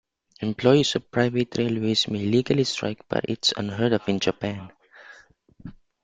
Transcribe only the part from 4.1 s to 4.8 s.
Japan.